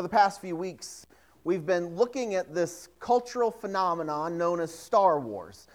[0.00, 1.06] For the past few weeks,
[1.44, 5.66] we've been looking at this cultural phenomenon known as Star Wars.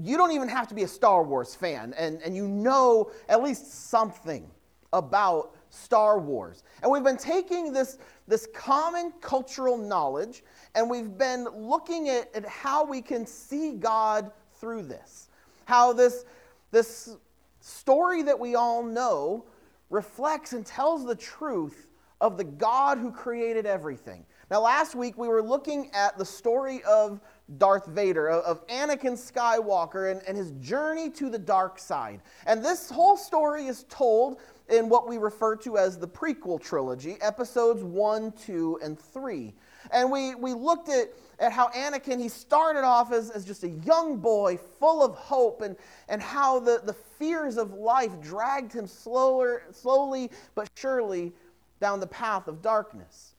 [0.00, 3.42] You don't even have to be a Star Wars fan, and, and you know at
[3.42, 4.48] least something
[4.92, 6.62] about Star Wars.
[6.84, 7.98] And we've been taking this,
[8.28, 10.44] this common cultural knowledge
[10.76, 15.30] and we've been looking at, at how we can see God through this.
[15.64, 16.26] How this,
[16.70, 17.16] this
[17.58, 19.46] story that we all know
[19.90, 21.88] reflects and tells the truth
[22.20, 24.24] of the God who created everything.
[24.50, 27.20] Now, last week we were looking at the story of
[27.58, 32.20] Darth Vader, of Anakin Skywalker, and, and his journey to the dark side.
[32.46, 37.16] And this whole story is told in what we refer to as the prequel trilogy,
[37.20, 39.52] episodes 1, 2, and 3.
[39.92, 43.68] And we, we looked at, at how Anakin, he started off as, as just a
[43.68, 45.76] young boy full of hope, and,
[46.08, 51.32] and how the, the fears of life dragged him slower, slowly but surely
[51.80, 53.34] down the path of darkness.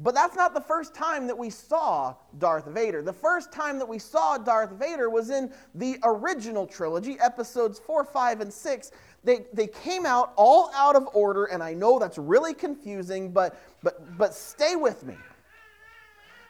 [0.00, 3.02] But that's not the first time that we saw Darth Vader.
[3.02, 8.04] The first time that we saw Darth Vader was in the original trilogy, episodes 4,
[8.04, 8.92] 5, and 6.
[9.24, 13.58] They, they came out all out of order, and I know that's really confusing, but,
[13.82, 15.16] but, but stay with me.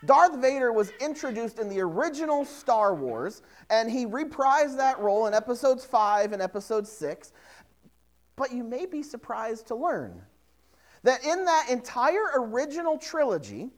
[0.05, 5.33] Darth Vader was introduced in the original Star Wars, and he reprised that role in
[5.33, 7.33] episodes 5 and episode 6.
[8.37, 10.23] But you may be surprised to learn
[11.03, 13.71] that in that entire original trilogy,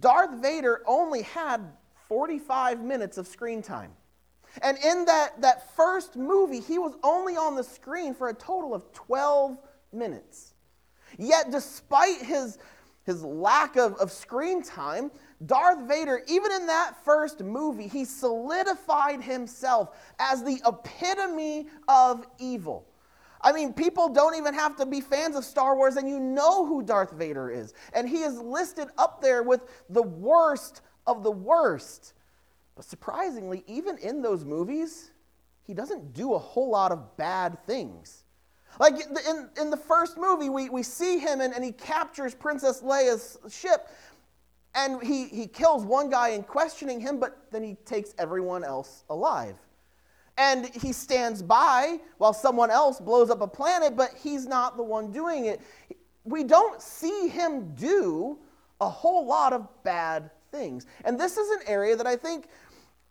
[0.00, 1.60] Darth Vader only had
[2.08, 3.92] 45 minutes of screen time.
[4.62, 8.74] And in that, that first movie, he was only on the screen for a total
[8.74, 9.58] of 12
[9.92, 10.54] minutes.
[11.18, 12.58] Yet, despite his,
[13.04, 15.10] his lack of, of screen time,
[15.46, 22.87] Darth Vader, even in that first movie, he solidified himself as the epitome of evil.
[23.40, 26.66] I mean, people don't even have to be fans of Star Wars, and you know
[26.66, 27.72] who Darth Vader is.
[27.92, 32.14] And he is listed up there with the worst of the worst.
[32.74, 35.12] But surprisingly, even in those movies,
[35.64, 38.24] he doesn't do a whole lot of bad things.
[38.80, 38.94] Like
[39.28, 43.38] in, in the first movie, we, we see him and, and he captures Princess Leia's
[43.50, 43.88] ship,
[44.74, 49.04] and he, he kills one guy in questioning him, but then he takes everyone else
[49.10, 49.56] alive.
[50.38, 54.84] And he stands by while someone else blows up a planet, but he's not the
[54.84, 55.60] one doing it.
[56.24, 58.38] We don't see him do
[58.80, 60.86] a whole lot of bad things.
[61.04, 62.48] And this is an area that I think,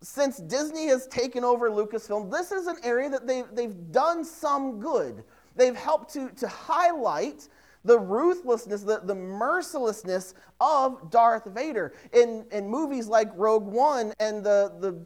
[0.01, 4.79] since Disney has taken over Lucasfilm, this is an area that they've, they've done some
[4.79, 5.23] good.
[5.55, 7.49] They've helped to, to highlight
[7.83, 11.93] the ruthlessness, the, the mercilessness of Darth Vader.
[12.13, 15.05] In, in movies like Rogue One and the, the,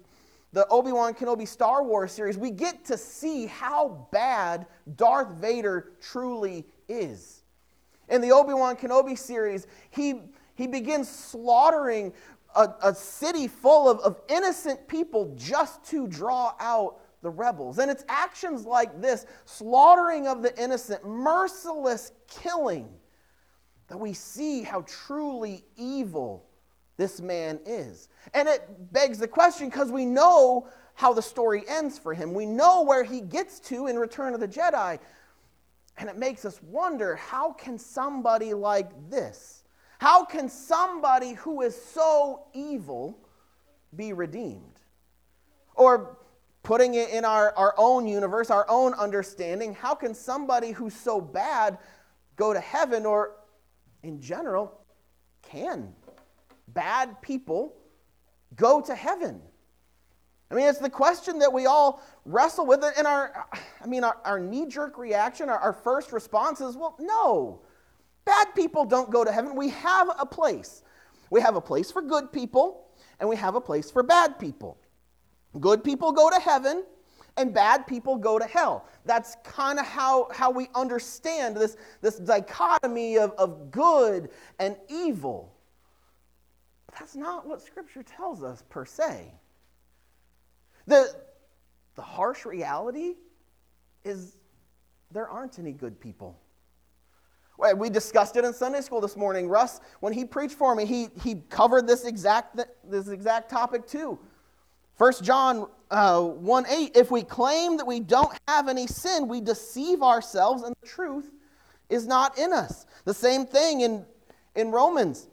[0.54, 5.94] the Obi Wan Kenobi Star Wars series, we get to see how bad Darth Vader
[6.02, 7.44] truly is.
[8.10, 10.22] In the Obi Wan Kenobi series, he,
[10.56, 12.12] he begins slaughtering
[12.56, 17.78] a, a city full of, of innocent people just to draw out the rebels.
[17.78, 22.90] And it's actions like this slaughtering of the innocent, merciless killing
[23.88, 26.46] that we see how truly evil
[26.98, 28.10] this man is.
[28.34, 32.46] And it begs the question because we know how the story ends for him, we
[32.46, 35.00] know where he gets to in Return of the Jedi.
[35.98, 39.64] And it makes us wonder how can somebody like this,
[40.00, 43.18] how can somebody who is so evil
[43.96, 44.80] be redeemed?
[45.76, 46.18] Or
[46.64, 51.20] putting it in our, our own universe, our own understanding, how can somebody who's so
[51.20, 51.78] bad
[52.36, 53.34] go to heaven or,
[54.04, 54.80] in general,
[55.42, 55.94] can
[56.74, 57.76] bad people
[58.56, 59.42] go to heaven?
[60.50, 62.84] I mean, it's the question that we all wrestle with.
[62.98, 63.48] And our,
[63.82, 67.62] I mean, our, our knee jerk reaction, our, our first response is, well, no.
[68.26, 69.56] Bad people don't go to heaven.
[69.56, 70.84] We have a place.
[71.30, 72.90] We have a place for good people,
[73.20, 74.78] and we have a place for bad people.
[75.60, 76.84] Good people go to heaven,
[77.38, 78.86] and bad people go to hell.
[79.06, 84.30] That's kind of how, how we understand this, this dichotomy of, of good
[84.60, 85.56] and evil.
[86.92, 89.34] But that's not what Scripture tells us per se.
[90.88, 91.16] The,
[91.96, 93.16] the harsh reality
[94.04, 94.38] is
[95.12, 96.38] there aren't any good people.
[97.78, 99.48] We discussed it in Sunday school this morning.
[99.48, 104.18] Russ, when he preached for me, he, he covered this exact, this exact topic too.
[104.98, 109.42] 1 John uh, 1 8, if we claim that we don't have any sin, we
[109.42, 111.30] deceive ourselves and the truth
[111.90, 112.88] is not in us.
[113.06, 114.06] The same thing in,
[114.56, 115.28] in Romans.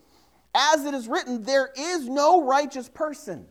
[0.54, 3.46] As it is written, there is no righteous person,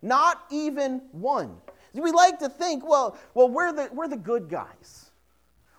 [0.00, 1.56] not even one.
[1.94, 5.10] We like to think, well, well we're, the, we're the good guys.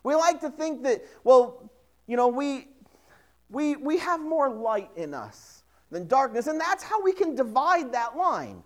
[0.03, 1.71] We like to think that, well,
[2.07, 2.67] you know, we,
[3.49, 6.47] we, we have more light in us than darkness.
[6.47, 8.63] And that's how we can divide that line.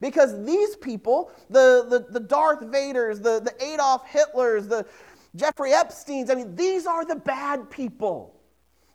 [0.00, 4.86] Because these people, the, the, the Darth Vaders, the, the Adolf Hitlers, the
[5.34, 8.37] Jeffrey Epsteins, I mean, these are the bad people.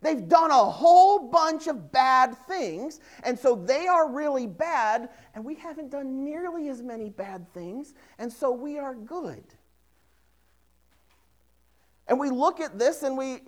[0.03, 5.45] They've done a whole bunch of bad things, and so they are really bad, and
[5.45, 9.43] we haven't done nearly as many bad things, and so we are good.
[12.07, 13.39] And we look at this and we,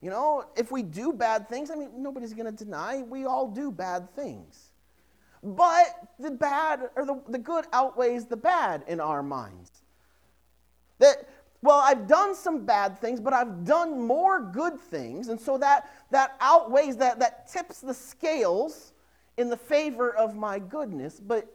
[0.00, 3.46] you know, if we do bad things, I mean, nobody's going to deny we all
[3.46, 4.70] do bad things.
[5.42, 9.70] But the bad or the, the good outweighs the bad in our minds.
[10.98, 11.28] That,
[11.72, 15.28] well, I've done some bad things, but I've done more good things.
[15.28, 18.92] And so that, that outweighs, that, that tips the scales
[19.38, 21.18] in the favor of my goodness.
[21.18, 21.48] But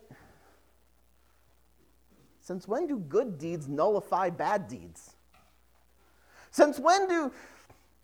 [2.41, 5.15] since when do good deeds nullify bad deeds?
[6.49, 7.31] Since when do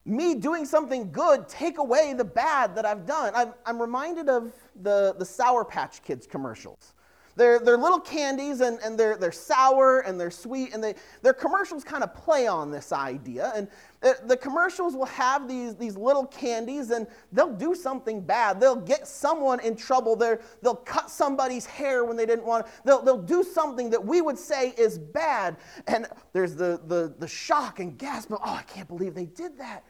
[0.05, 3.33] me doing something good take away the bad that I've done?
[3.35, 6.93] I'm, I'm reminded of the, the Sour Patch Kids commercials.
[7.35, 10.93] They're, they're little candies and, and they're, they're sour and they're sweet, and they,
[11.23, 13.51] their commercials kind of play on this idea.
[13.55, 13.67] And
[14.01, 18.59] the, the commercials will have these, these little candies and they'll do something bad.
[18.59, 20.15] They'll get someone in trouble.
[20.15, 22.71] they they'll cut somebody's hair when they didn't want to.
[22.85, 25.57] They'll, they'll do something that we would say is bad.
[25.87, 29.57] And there's the, the, the shock and gasp of, oh, I can't believe they did
[29.57, 29.83] that.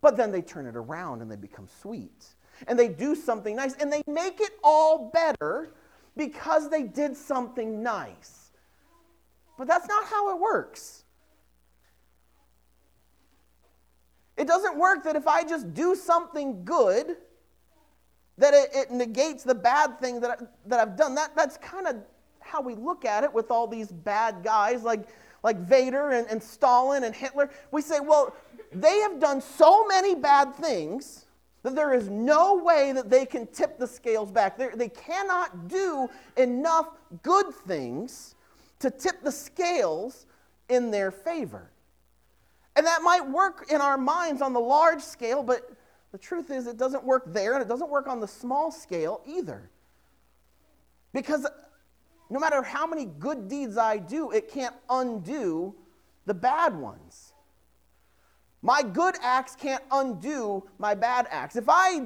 [0.00, 2.26] But then they turn it around and they become sweet.
[2.66, 5.74] And they do something nice and they make it all better
[6.16, 8.50] because they did something nice.
[9.58, 11.04] But that's not how it works.
[14.36, 17.16] It doesn't work that if I just do something good,
[18.38, 21.14] that it, it negates the bad thing that, I, that I've done.
[21.14, 21.96] That, that's kind of
[22.40, 25.08] how we look at it with all these bad guys like,
[25.42, 27.50] like Vader and, and Stalin and Hitler.
[27.70, 28.34] We say, well,
[28.72, 31.25] they have done so many bad things
[31.66, 34.56] that there is no way that they can tip the scales back.
[34.56, 36.90] They're, they cannot do enough
[37.24, 38.36] good things
[38.78, 40.26] to tip the scales
[40.68, 41.72] in their favor.
[42.76, 45.68] And that might work in our minds on the large scale, but
[46.12, 49.20] the truth is it doesn't work there and it doesn't work on the small scale
[49.26, 49.68] either.
[51.12, 51.48] Because
[52.30, 55.74] no matter how many good deeds I do, it can't undo
[56.26, 57.25] the bad ones.
[58.66, 61.54] My good acts can't undo my bad acts.
[61.54, 61.98] If I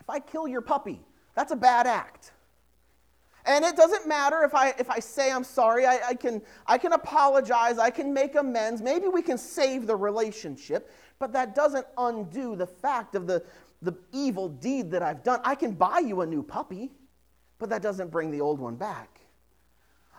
[0.00, 0.98] if I kill your puppy,
[1.34, 2.32] that's a bad act.
[3.44, 6.78] And it doesn't matter if I, if I say I'm sorry, I, I, can, I
[6.78, 11.86] can apologize, I can make amends, maybe we can save the relationship, but that doesn't
[11.98, 13.44] undo the fact of the,
[13.82, 15.40] the evil deed that I've done.
[15.44, 16.92] I can buy you a new puppy,
[17.58, 19.20] but that doesn't bring the old one back.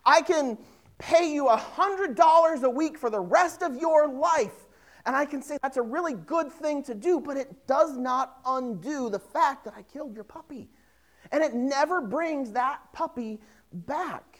[0.06, 0.60] I can
[1.00, 4.63] pay you a $100 a week for the rest of your life,
[5.06, 8.38] and I can say that's a really good thing to do, but it does not
[8.46, 10.70] undo the fact that I killed your puppy.
[11.32, 13.42] And it never brings that puppy
[13.72, 14.40] back.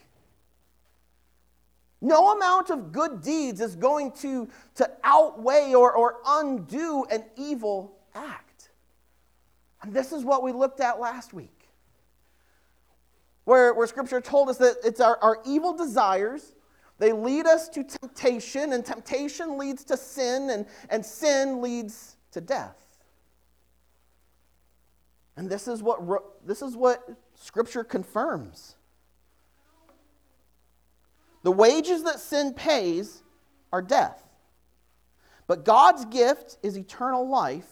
[2.00, 7.98] No amount of good deeds is going to, to outweigh or, or undo an evil
[8.14, 8.70] act.
[9.82, 11.68] And this is what we looked at last week,
[13.44, 16.54] where, where Scripture told us that it's our, our evil desires
[17.04, 22.40] they lead us to temptation, and temptation leads to sin, and, and sin leads to
[22.40, 22.78] death.
[25.36, 26.00] And this is what,
[26.48, 27.04] this is what
[27.36, 28.76] Scripture confirms.
[31.44, 33.22] The wages that sin pays
[33.74, 34.24] are death.
[35.46, 37.68] But God's gift is eternal life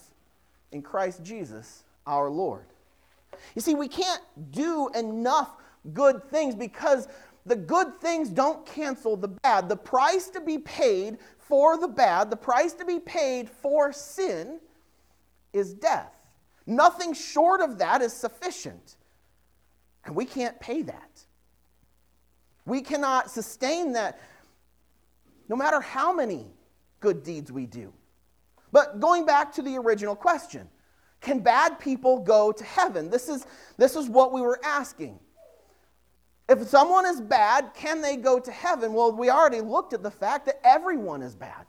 [0.74, 2.66] in Christ Jesus our Lord.
[3.56, 4.22] You see, we can't
[4.52, 5.56] do enough
[5.94, 7.08] good things because
[7.46, 9.68] the good things don't cancel the bad.
[9.68, 14.60] The price to be paid for the bad, the price to be paid for sin,
[15.54, 16.14] is death.
[16.68, 18.98] Nothing short of that is sufficient.
[20.06, 21.26] And we can't pay that.
[22.66, 24.20] We cannot sustain that
[25.50, 26.46] no matter how many
[27.00, 27.92] good deeds we do.
[28.72, 30.70] But going back to the original question
[31.20, 33.10] can bad people go to heaven?
[33.10, 33.46] This is,
[33.78, 35.20] this is what we were asking.
[36.51, 38.91] If someone is bad, can they go to heaven?
[38.91, 41.65] Well, we already looked at the fact that everyone is bad.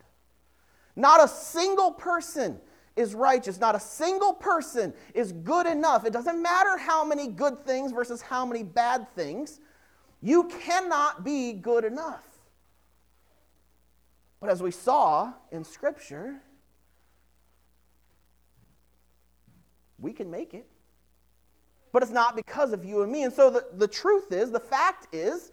[0.97, 2.61] Not a single person
[2.97, 3.61] is righteous.
[3.61, 6.05] Not a single person is good enough.
[6.05, 9.61] It doesn't matter how many good things versus how many bad things.
[10.21, 12.27] You cannot be good enough.
[14.41, 16.43] But as we saw in Scripture,
[20.01, 20.67] we can make it
[21.93, 23.23] but it's not because of you and me.
[23.23, 25.53] And so the, the truth is, the fact is,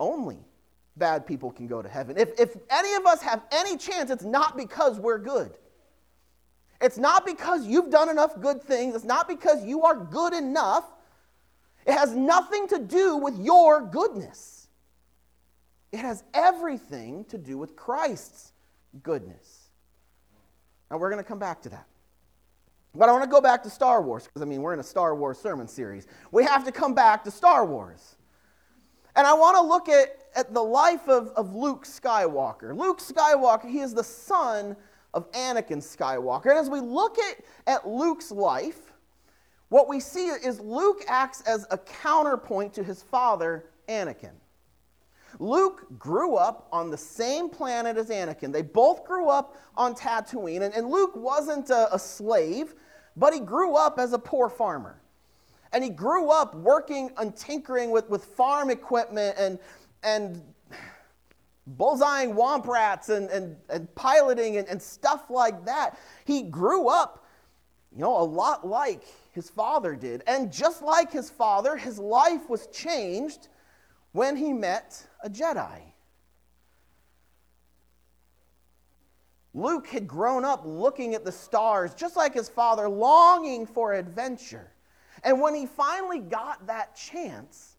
[0.00, 0.38] only
[0.96, 2.18] bad people can go to heaven.
[2.18, 5.52] If, if any of us have any chance, it's not because we're good.
[6.80, 8.96] It's not because you've done enough good things.
[8.96, 10.84] It's not because you are good enough.
[11.86, 14.66] It has nothing to do with your goodness.
[15.92, 18.52] It has everything to do with Christ's
[19.02, 19.68] goodness.
[20.90, 21.86] Now, we're going to come back to that.
[22.94, 24.84] But I want to go back to Star Wars, because I mean, we're in a
[24.84, 26.06] Star Wars sermon series.
[26.30, 28.16] We have to come back to Star Wars.
[29.16, 32.76] And I want to look at, at the life of, of Luke Skywalker.
[32.76, 34.76] Luke Skywalker, he is the son
[35.14, 36.46] of Anakin Skywalker.
[36.46, 38.92] And as we look at, at Luke's life,
[39.68, 44.32] what we see is Luke acts as a counterpoint to his father, Anakin.
[45.38, 48.52] Luke grew up on the same planet as Anakin.
[48.52, 50.62] They both grew up on Tatooine.
[50.62, 52.74] And, and Luke wasn't a, a slave,
[53.16, 55.00] but he grew up as a poor farmer.
[55.72, 59.58] And he grew up working and tinkering with, with farm equipment and,
[60.02, 60.42] and
[61.76, 65.98] bullseyeing womp rats and, and, and piloting and, and stuff like that.
[66.24, 67.24] He grew up,
[67.94, 70.22] you know, a lot like his father did.
[70.26, 73.48] And just like his father, his life was changed
[74.12, 75.80] when he met a Jedi.
[79.54, 84.72] Luke had grown up looking at the stars, just like his father, longing for adventure.
[85.24, 87.76] And when he finally got that chance,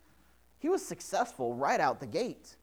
[0.59, 2.55] he was successful right out the gate.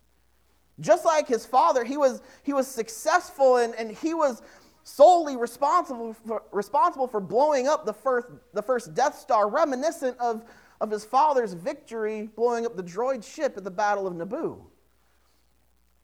[0.79, 4.43] Just like his father, he was, he was successful and, and he was
[4.85, 10.45] solely responsible for, responsible for blowing up the first, the first Death Star, reminiscent of,
[10.81, 14.70] of his father's victory blowing up the droid ship at the Battle of Naboo.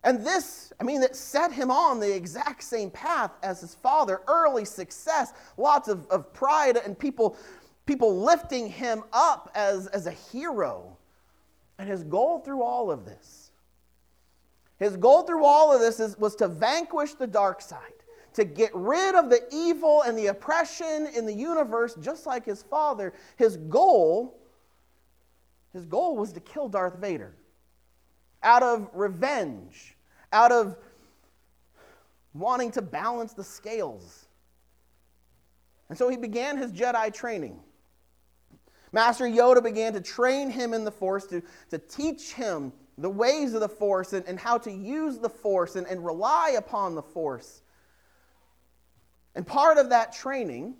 [0.06, 4.22] And this, I mean, it set him on the exact same path as his father.
[4.28, 7.36] Early success, lots of, of pride, and people,
[7.86, 10.96] people lifting him up as, as a hero.
[11.78, 13.50] And his goal through all of this,
[14.78, 17.80] his goal through all of this is, was to vanquish the dark side,
[18.34, 22.62] to get rid of the evil and the oppression in the universe, just like his
[22.62, 23.12] father.
[23.34, 24.38] His goal,
[25.72, 27.34] his goal was to kill Darth Vader
[28.44, 29.95] out of revenge
[30.32, 30.76] out of
[32.34, 34.26] wanting to balance the scales.
[35.88, 37.60] And so he began his Jedi training.
[38.92, 43.54] Master Yoda began to train him in the Force, to, to teach him the ways
[43.54, 47.02] of the Force and, and how to use the Force and, and rely upon the
[47.02, 47.62] Force.
[49.34, 50.76] And part of that training,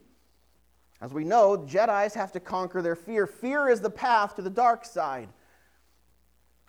[1.03, 3.27] as we know, Jedi's have to conquer their fear.
[3.27, 5.29] Fear is the path to the dark side.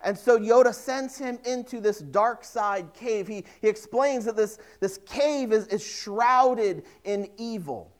[0.00, 3.26] And so Yoda sends him into this dark side cave.
[3.26, 7.92] He, he explains that this, this cave is, is shrouded in evil.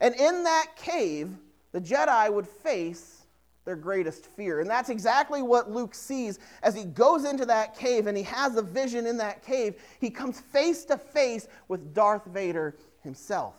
[0.00, 1.30] And in that cave,
[1.72, 3.22] the Jedi would face
[3.64, 4.60] their greatest fear.
[4.60, 8.56] And that's exactly what Luke sees as he goes into that cave and he has
[8.56, 9.82] a vision in that cave.
[10.00, 13.54] He comes face to face with Darth Vader himself.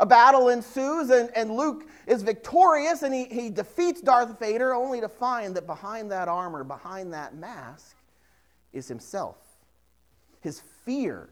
[0.00, 5.00] A battle ensues, and, and Luke is victorious, and he, he defeats Darth Vader, only
[5.00, 7.96] to find that behind that armor, behind that mask,
[8.72, 9.36] is himself.
[10.40, 11.30] His fear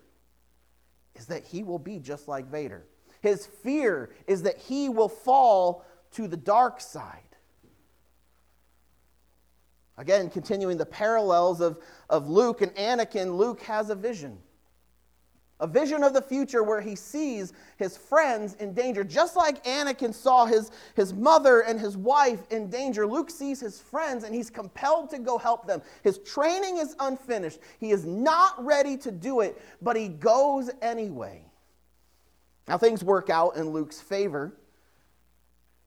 [1.15, 2.87] is that he will be just like Vader.
[3.21, 7.21] His fear is that he will fall to the dark side.
[9.97, 11.79] Again, continuing the parallels of,
[12.11, 14.39] of Luke and Anakin, Luke has a vision.
[15.59, 19.03] A vision of the future where he sees his friends in danger.
[19.03, 23.81] Just like Anakin saw his, his mother and his wife in danger, Luke sees his
[23.81, 25.81] friends and he's compelled to go help them.
[26.03, 27.61] His training is unfinished.
[27.81, 31.43] He is not ready to do it, but he goes anyway.
[32.69, 34.53] Now, things work out in Luke's favor,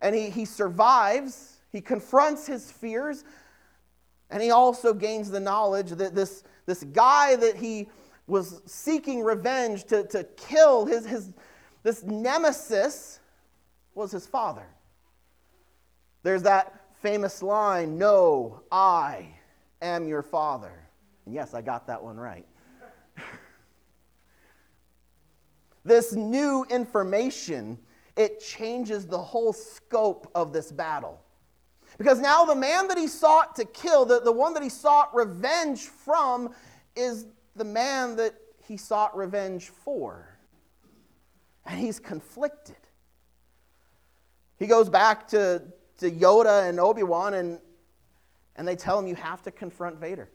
[0.01, 1.57] and he, he survives.
[1.71, 3.23] He confronts his fears,
[4.29, 7.89] and he also gains the knowledge that this, this guy that he
[8.29, 11.31] was seeking revenge to, to kill his, his
[11.83, 13.19] this nemesis
[13.95, 14.65] was his father.
[16.24, 19.27] There's that famous line, No, I
[19.81, 20.71] am your father.
[21.25, 22.45] And yes, I got that one right.
[25.86, 27.77] this new information,
[28.15, 31.21] it changes the whole scope of this battle.
[31.98, 35.13] Because now the man that he sought to kill, the, the one that he sought
[35.15, 36.53] revenge from,
[36.95, 37.25] is
[37.56, 40.38] the man that he sought revenge for.
[41.65, 42.77] And he's conflicted.
[44.58, 45.63] He goes back to,
[46.00, 47.60] to Yoda and Obi Wan, and,
[48.56, 50.29] and they tell him, You have to confront Vader.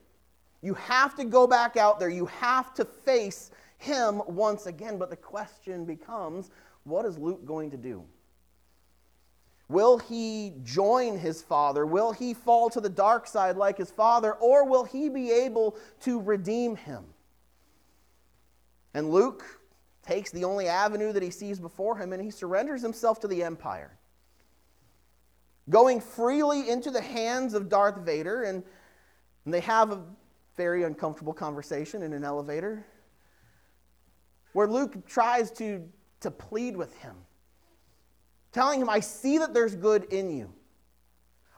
[0.62, 2.09] You have to go back out there.
[2.09, 4.97] You have to face him once again.
[4.97, 6.50] But the question becomes
[6.85, 8.04] what is Luke going to do?
[9.68, 11.87] Will he join his father?
[11.87, 14.33] Will he fall to the dark side like his father?
[14.35, 17.04] Or will he be able to redeem him?
[18.92, 19.44] And Luke
[20.02, 23.42] takes the only avenue that he sees before him and he surrenders himself to the
[23.42, 23.99] Empire.
[25.71, 28.62] Going freely into the hands of Darth Vader, and,
[29.47, 30.02] and they have a
[30.56, 32.85] very uncomfortable conversation in an elevator
[34.52, 35.83] where Luke tries to,
[36.21, 37.16] to plead with him,
[38.54, 40.50] telling him, I see that there's good in you.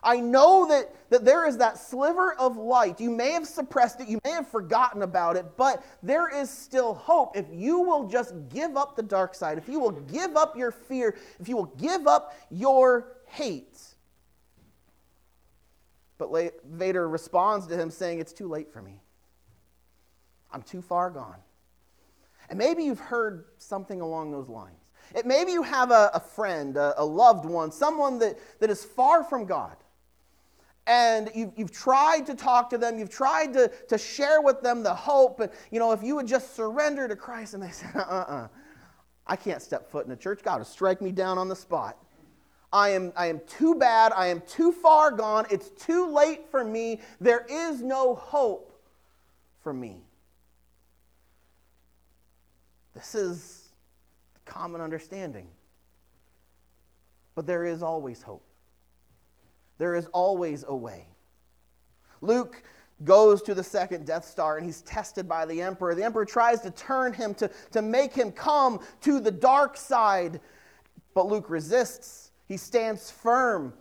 [0.02, 3.00] I know that, that there is that sliver of light.
[3.00, 6.94] You may have suppressed it, you may have forgotten about it, but there is still
[6.94, 10.56] hope if you will just give up the dark side, if you will give up
[10.56, 13.78] your fear, if you will give up your hate.
[16.18, 16.30] But
[16.64, 19.02] Vader responds to him saying, It's too late for me.
[20.50, 21.36] I'm too far gone.
[22.48, 24.85] And maybe you've heard something along those lines.
[25.14, 28.84] It, maybe you have a, a friend, a, a loved one, someone that, that is
[28.84, 29.76] far from God.
[30.86, 34.82] And you've, you've tried to talk to them, you've tried to, to share with them
[34.82, 37.86] the hope, and you know, if you would just surrender to Christ, and they say,
[37.94, 38.48] uh uh-uh,
[39.26, 41.98] I can't step foot in a church, God will strike me down on the spot.
[42.72, 46.62] I am, I am too bad, I am too far gone, it's too late for
[46.62, 48.72] me, there is no hope
[49.62, 50.02] for me.
[52.94, 53.55] This is
[54.46, 55.48] common understanding.
[57.34, 58.42] But there is always hope.
[59.78, 61.06] There is always a way.
[62.22, 62.62] Luke
[63.04, 65.94] goes to the second Death Star and he's tested by the Emperor.
[65.94, 70.40] The Emperor tries to turn him to, to make him come to the dark side,
[71.12, 72.30] but Luke resists.
[72.48, 73.74] He stands firm.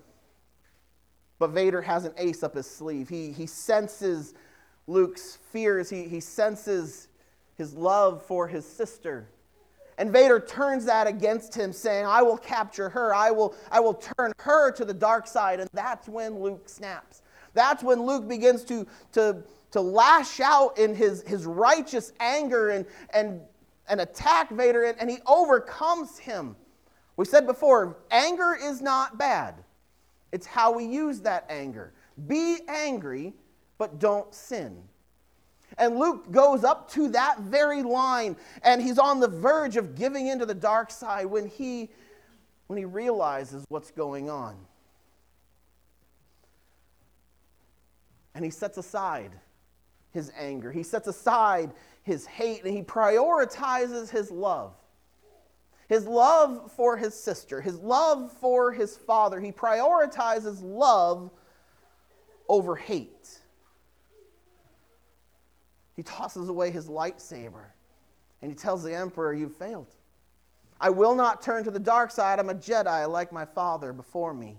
[1.40, 3.08] But Vader has an ace up his sleeve.
[3.08, 4.34] He, he senses
[4.88, 7.08] Luke's fears, he, he senses
[7.58, 9.30] his love for his sister.
[9.98, 13.16] And Vader turns that against him, saying, I will capture her.
[13.16, 15.60] I will, I will turn her to the dark side.
[15.60, 17.22] And that's when Luke snaps.
[17.54, 22.86] That's when Luke begins to, to, to lash out in his, his righteous anger and,
[23.14, 23.40] and,
[23.88, 26.56] and attack Vader, and, and he overcomes him.
[27.18, 29.64] We said before, anger is not bad,
[30.34, 31.94] it's how we use that anger.
[32.28, 33.34] Be angry,
[33.78, 34.84] but don't sin.
[35.78, 40.28] And Luke goes up to that very line, and he's on the verge of giving
[40.28, 41.90] into the dark side when he,
[42.68, 44.56] when he realizes what's going on.
[48.34, 49.32] And he sets aside
[50.12, 51.72] his anger, he sets aside
[52.04, 54.74] his hate, and he prioritizes his love.
[55.88, 59.40] His love for his sister, his love for his father.
[59.40, 61.30] He prioritizes love
[62.50, 63.40] over hate.
[65.96, 67.66] He tosses away his lightsaber
[68.42, 69.88] and he tells the Emperor, You've failed.
[70.80, 72.38] I will not turn to the dark side.
[72.38, 74.58] I'm a Jedi like my father before me.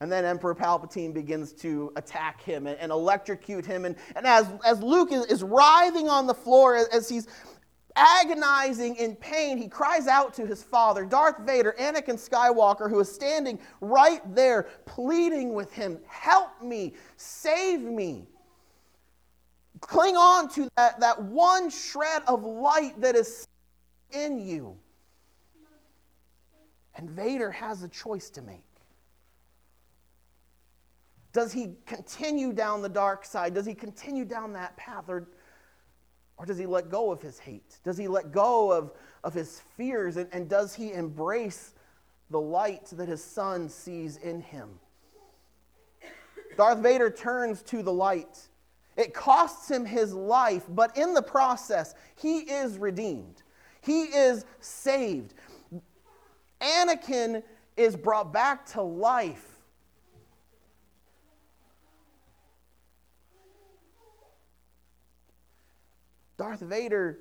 [0.00, 3.84] And then Emperor Palpatine begins to attack him and, and electrocute him.
[3.84, 7.28] And, and as, as Luke is, is writhing on the floor, as, as he's
[7.96, 13.12] agonizing in pain, he cries out to his father, Darth Vader, Anakin Skywalker, who is
[13.12, 18.26] standing right there, pleading with him, Help me, save me.
[19.80, 23.46] Cling on to that, that one shred of light that is
[24.10, 24.76] in you.
[26.94, 28.64] And Vader has a choice to make.
[31.32, 33.54] Does he continue down the dark side?
[33.54, 35.04] Does he continue down that path?
[35.08, 35.28] Or
[36.42, 37.78] or does he let go of his hate?
[37.84, 38.90] Does he let go of,
[39.22, 40.16] of his fears?
[40.16, 41.74] And, and does he embrace
[42.30, 44.68] the light that his son sees in him?
[46.56, 48.48] Darth Vader turns to the light.
[48.96, 53.44] It costs him his life, but in the process, he is redeemed.
[53.80, 55.34] He is saved.
[56.60, 57.44] Anakin
[57.76, 59.51] is brought back to life
[66.42, 67.20] Darth Vader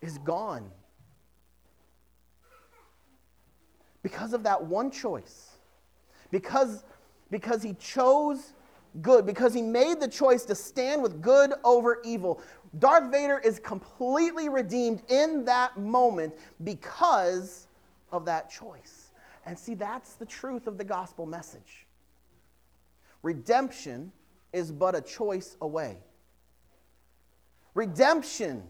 [0.00, 0.70] is gone.
[4.02, 5.50] Because of that one choice.
[6.30, 6.82] Because,
[7.30, 8.54] because he chose
[9.02, 12.40] good, because he made the choice to stand with good over evil.
[12.78, 16.32] Darth Vader is completely redeemed in that moment
[16.64, 17.66] because
[18.10, 19.10] of that choice.
[19.44, 21.86] And see, that's the truth of the gospel message.
[23.22, 24.12] Redemption
[24.54, 25.98] is but a choice away.
[27.74, 28.62] Redemption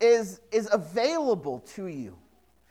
[0.00, 2.16] is, is available to you.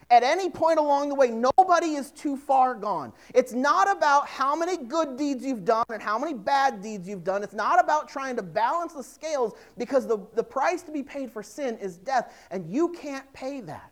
[0.09, 3.11] At any point along the way, nobody is too far gone.
[3.33, 7.25] It's not about how many good deeds you've done and how many bad deeds you've
[7.25, 7.43] done.
[7.43, 11.29] It's not about trying to balance the scales because the, the price to be paid
[11.29, 13.91] for sin is death, and you can't pay that.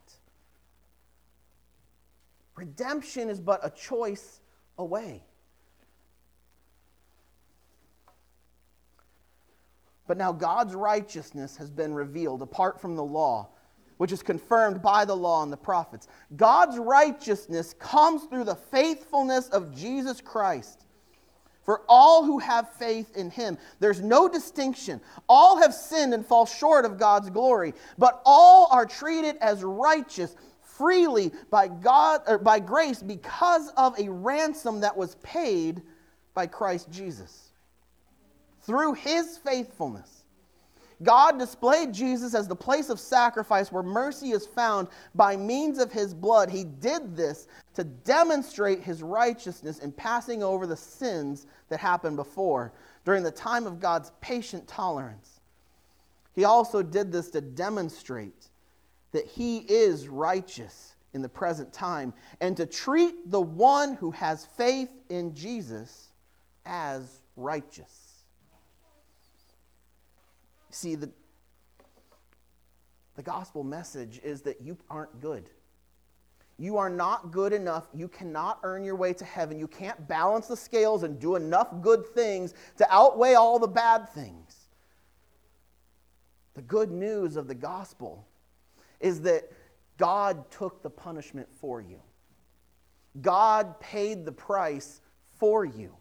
[2.56, 4.40] Redemption is but a choice
[4.78, 5.22] away.
[10.08, 13.50] But now God's righteousness has been revealed apart from the law,
[13.98, 16.08] which is confirmed by the law and the prophets.
[16.36, 20.86] God's righteousness comes through the faithfulness of Jesus Christ.
[21.64, 25.02] For all who have faith in him, there's no distinction.
[25.28, 30.36] All have sinned and fall short of God's glory, but all are treated as righteous
[30.62, 35.82] freely by God or by grace because of a ransom that was paid
[36.36, 37.52] by Christ Jesus.
[38.66, 40.24] Through his faithfulness,
[41.04, 45.92] God displayed Jesus as the place of sacrifice where mercy is found by means of
[45.92, 46.50] his blood.
[46.50, 52.74] He did this to demonstrate his righteousness in passing over the sins that happened before
[53.04, 55.42] during the time of God's patient tolerance.
[56.34, 58.48] He also did this to demonstrate
[59.12, 64.46] that he is righteous in the present time and to treat the one who has
[64.46, 66.10] faith in Jesus
[66.66, 68.05] as righteous.
[70.76, 71.10] See, the,
[73.16, 75.50] the gospel message is that you aren't good.
[76.60, 77.88] You are not good enough.
[77.94, 79.58] You cannot earn your way to heaven.
[79.58, 84.10] You can't balance the scales and do enough good things to outweigh all the bad
[84.10, 84.68] things.
[86.56, 88.28] The good news of the gospel
[89.00, 89.50] is that
[89.98, 92.02] God took the punishment for you.
[93.22, 95.00] God paid the price
[95.40, 95.96] for you.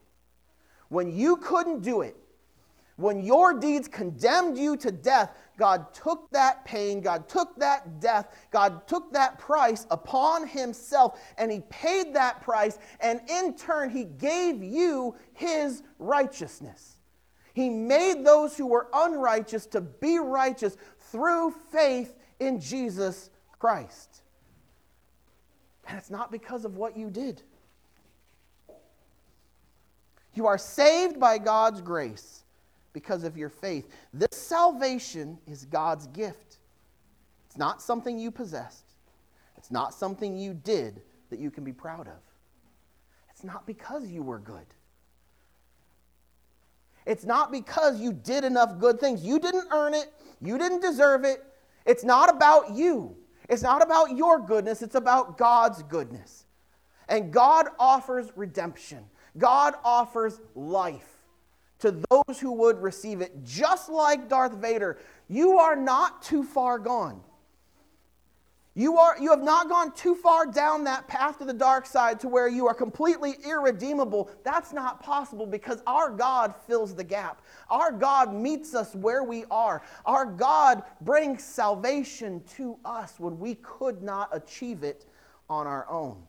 [0.89, 2.17] When you couldn't do it,
[2.97, 8.29] when your deeds condemned you to death, God took that pain, God took that death,
[8.51, 14.05] God took that price upon Himself, and He paid that price, and in turn, He
[14.05, 16.97] gave you His righteousness.
[17.53, 20.77] He made those who were unrighteous to be righteous
[21.11, 24.23] through faith in Jesus Christ.
[25.87, 27.43] And it's not because of what you did.
[30.35, 32.44] You are saved by God's grace
[32.95, 33.91] because of your faith.
[34.15, 36.59] This salvation is God's gift.
[37.47, 38.95] It's not something you possessed,
[39.59, 42.23] it's not something you did that you can be proud of.
[43.31, 44.67] It's not because you were good.
[47.05, 49.23] It's not because you did enough good things.
[49.23, 51.45] You didn't earn it, you didn't deserve it.
[51.85, 53.15] It's not about you.
[53.51, 56.47] It's not about your goodness, it's about God's goodness.
[57.09, 59.05] And God offers redemption.
[59.37, 61.14] God offers life
[61.81, 63.45] to those who would receive it.
[63.45, 67.21] Just like Darth Vader, you are not too far gone.
[68.77, 72.19] You, are, you have not gone too far down that path to the dark side
[72.21, 74.29] to where you are completely irredeemable.
[74.43, 77.41] That's not possible because our God fills the gap.
[77.71, 79.83] Our God meets us where we are.
[80.05, 85.07] Our God brings salvation to us when we could not achieve it
[85.49, 86.21] on our own.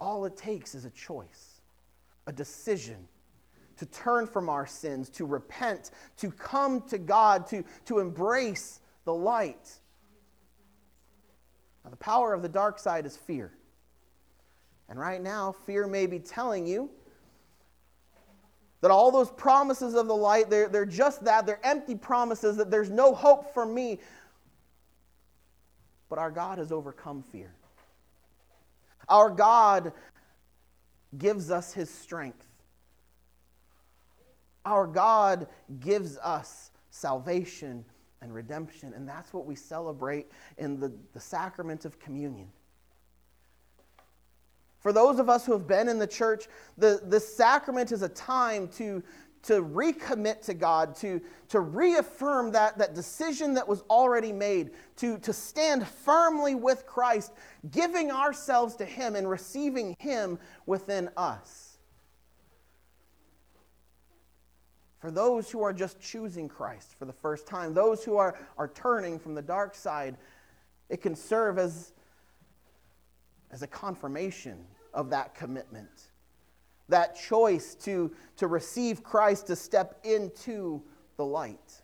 [0.00, 1.49] All it takes is a choice
[2.30, 3.08] a decision
[3.76, 9.12] to turn from our sins, to repent, to come to God, to, to embrace the
[9.12, 9.68] light.
[11.82, 13.52] Now, the power of the dark side is fear.
[14.88, 16.88] And right now, fear may be telling you
[18.80, 21.46] that all those promises of the light, they're, they're just that.
[21.46, 23.98] They're empty promises, that there's no hope for me.
[26.08, 27.52] But our God has overcome fear.
[29.08, 29.92] Our God
[31.18, 32.46] gives us his strength.
[34.64, 35.48] Our God
[35.80, 37.84] gives us salvation
[38.22, 40.26] and redemption, and that's what we celebrate
[40.58, 42.48] in the, the sacrament of communion.
[44.80, 46.46] For those of us who have been in the church,
[46.78, 49.02] the, the sacrament is a time to,
[49.42, 55.18] to recommit to God, to, to reaffirm that, that decision that was already made, to,
[55.18, 57.32] to stand firmly with Christ,
[57.70, 61.78] giving ourselves to Him and receiving Him within us.
[64.98, 68.68] For those who are just choosing Christ for the first time, those who are, are
[68.68, 70.18] turning from the dark side,
[70.90, 71.92] it can serve as,
[73.50, 76.09] as a confirmation of that commitment
[76.90, 80.82] that choice to, to receive Christ, to step into
[81.16, 81.82] the light.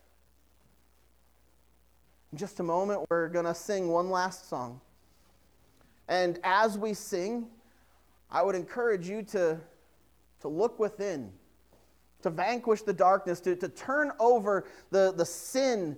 [2.32, 4.80] In just a moment, we're going to sing one last song.
[6.08, 7.46] And as we sing,
[8.30, 9.58] I would encourage you to,
[10.40, 11.32] to look within,
[12.22, 15.96] to vanquish the darkness, to, to turn over the, the sin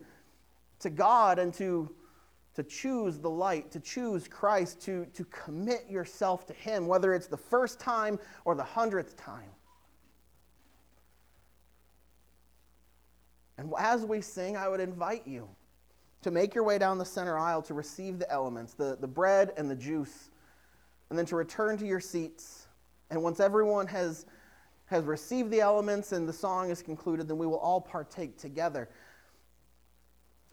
[0.80, 1.90] to God and to
[2.58, 7.28] to choose the light, to choose Christ, to, to commit yourself to Him, whether it's
[7.28, 9.50] the first time or the hundredth time.
[13.58, 15.48] And as we sing, I would invite you
[16.22, 19.52] to make your way down the center aisle to receive the elements, the, the bread
[19.56, 20.30] and the juice,
[21.10, 22.66] and then to return to your seats.
[23.10, 24.26] And once everyone has,
[24.86, 28.88] has received the elements and the song is concluded, then we will all partake together.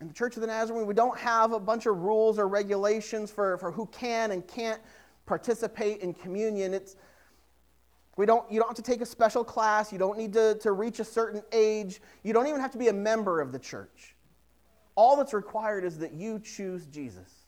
[0.02, 3.32] In the Church of the Nazarene, we don't have a bunch of rules or regulations
[3.32, 4.82] for, for who can and can't
[5.26, 6.74] participate in communion.
[6.74, 6.96] It's,
[8.18, 9.94] we don't, you don't have to take a special class.
[9.94, 12.02] You don't need to, to reach a certain age.
[12.24, 14.16] You don't even have to be a member of the church.
[14.96, 17.46] All that's required is that you choose Jesus,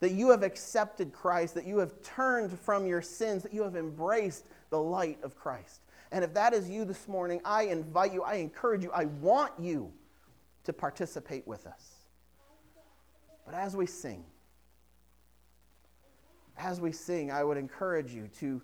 [0.00, 3.76] that you have accepted Christ, that you have turned from your sins, that you have
[3.76, 5.80] embraced the light of Christ.
[6.12, 9.52] And if that is you this morning, I invite you, I encourage you, I want
[9.58, 9.92] you
[10.70, 11.96] to participate with us.
[13.44, 14.22] But as we sing,
[16.56, 18.62] as we sing, I would encourage you to,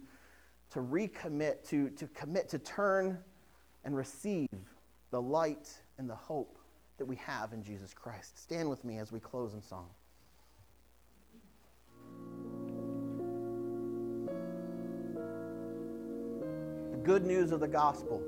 [0.70, 3.18] to recommit, to, to commit to turn
[3.84, 4.48] and receive
[5.10, 6.58] the light and the hope
[6.98, 8.40] that we have in Jesus Christ.
[8.40, 9.88] Stand with me as we close in song.
[16.92, 18.22] The good news of the gospel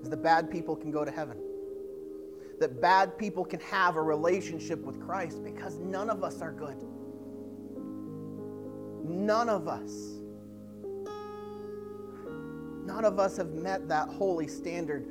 [0.00, 1.38] is that bad people can go to heaven
[2.60, 6.76] that bad people can have a relationship with Christ because none of us are good.
[9.04, 9.90] None of us.
[12.86, 15.06] None of us have met that holy standard,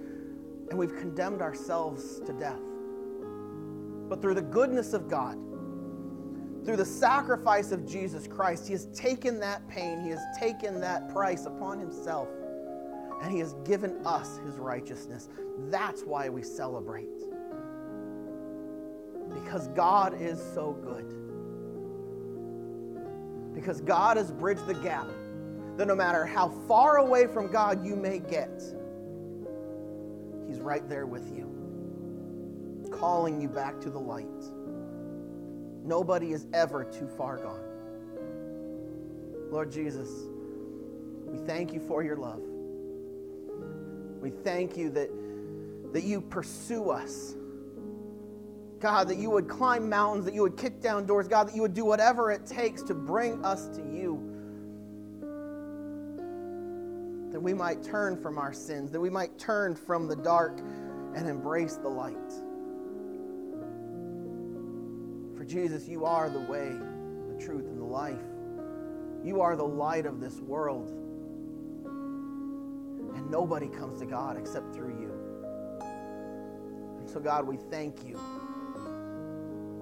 [0.70, 2.60] and we've condemned ourselves to death.
[4.10, 5.38] But through the goodness of God,
[6.66, 11.12] through the sacrifice of Jesus Christ, He has taken that pain, He has taken that
[11.12, 12.30] price upon Himself,
[13.22, 15.30] and He has given us His righteousness.
[15.70, 17.10] That's why we celebrate
[19.54, 21.06] because God is so good.
[23.54, 25.06] Because God has bridged the gap
[25.78, 28.63] that no matter how far away from God you may get,
[30.48, 34.26] He's right there with you, calling you back to the light.
[35.84, 37.62] Nobody is ever too far gone.
[39.52, 40.10] Lord Jesus,
[41.28, 42.42] we thank you for your love.
[44.20, 45.12] We thank you that,
[45.94, 47.36] that you pursue us
[48.84, 51.62] God, that you would climb mountains, that you would kick down doors, God, that you
[51.62, 54.19] would do whatever it takes to bring us to you.
[57.32, 60.60] That we might turn from our sins, that we might turn from the dark
[61.15, 62.34] and embrace the light.
[65.38, 66.74] For Jesus, you are the way,
[67.34, 68.19] the truth, and the life.
[69.24, 70.89] You are the light of this world.
[73.15, 75.13] And nobody comes to God except through you.
[77.00, 78.19] And so, God, we thank you.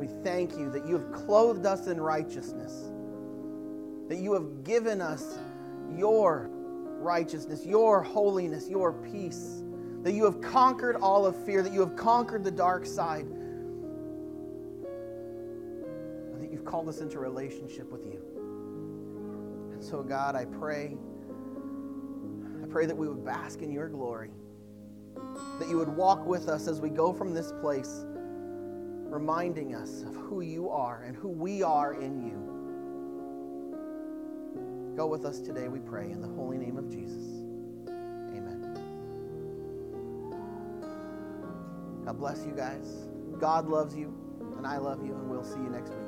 [0.01, 2.91] We thank you that you have clothed us in righteousness,
[4.09, 5.37] that you have given us
[5.95, 9.61] your righteousness, your holiness, your peace,
[10.01, 13.27] that you have conquered all of fear, that you have conquered the dark side,
[16.39, 18.23] that you've called us into relationship with you.
[19.73, 20.97] And so, God, I pray,
[22.63, 24.31] I pray that we would bask in your glory,
[25.59, 28.03] that you would walk with us as we go from this place
[29.11, 32.47] reminding us of who you are and who we are in you.
[34.95, 37.43] Go with us today, we pray, in the holy name of Jesus.
[37.89, 38.73] Amen.
[42.05, 43.09] God bless you guys.
[43.37, 44.13] God loves you,
[44.57, 46.00] and I love you, and we'll see you next week.